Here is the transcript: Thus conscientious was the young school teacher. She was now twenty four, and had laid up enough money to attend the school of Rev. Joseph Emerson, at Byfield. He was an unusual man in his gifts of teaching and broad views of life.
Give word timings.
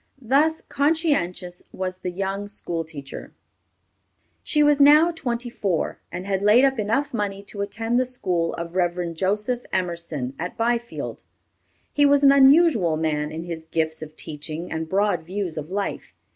Thus 0.19 0.61
conscientious 0.61 1.61
was 1.71 1.99
the 1.99 2.09
young 2.09 2.47
school 2.47 2.83
teacher. 2.83 3.35
She 4.41 4.63
was 4.63 4.81
now 4.81 5.11
twenty 5.11 5.51
four, 5.51 5.99
and 6.11 6.25
had 6.25 6.41
laid 6.41 6.65
up 6.65 6.79
enough 6.79 7.13
money 7.13 7.43
to 7.43 7.61
attend 7.61 7.99
the 7.99 8.05
school 8.07 8.55
of 8.55 8.73
Rev. 8.73 9.13
Joseph 9.13 9.63
Emerson, 9.71 10.33
at 10.39 10.57
Byfield. 10.57 11.21
He 11.93 12.07
was 12.07 12.23
an 12.23 12.31
unusual 12.31 12.97
man 12.97 13.31
in 13.31 13.43
his 13.43 13.65
gifts 13.65 14.01
of 14.01 14.15
teaching 14.15 14.71
and 14.71 14.89
broad 14.89 15.21
views 15.21 15.55
of 15.55 15.69
life. 15.69 16.15